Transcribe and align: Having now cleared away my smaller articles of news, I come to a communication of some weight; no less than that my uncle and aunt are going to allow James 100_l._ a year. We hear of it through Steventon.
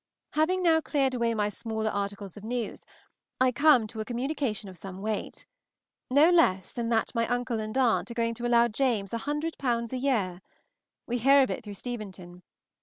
Having 0.31 0.63
now 0.63 0.81
cleared 0.81 1.13
away 1.13 1.35
my 1.35 1.47
smaller 1.49 1.91
articles 1.91 2.35
of 2.35 2.43
news, 2.43 2.87
I 3.39 3.51
come 3.51 3.85
to 3.85 3.99
a 3.99 4.03
communication 4.03 4.67
of 4.67 4.75
some 4.75 4.99
weight; 5.03 5.45
no 6.09 6.31
less 6.31 6.73
than 6.73 6.89
that 6.89 7.13
my 7.13 7.27
uncle 7.27 7.59
and 7.59 7.77
aunt 7.77 8.09
are 8.09 8.15
going 8.15 8.33
to 8.33 8.47
allow 8.47 8.67
James 8.67 9.11
100_l._ 9.11 9.93
a 9.93 9.97
year. 9.99 10.41
We 11.05 11.19
hear 11.19 11.43
of 11.43 11.51
it 11.51 11.63
through 11.63 11.75
Steventon. 11.75 12.41